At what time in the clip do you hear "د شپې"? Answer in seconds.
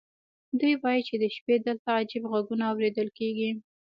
1.17-1.55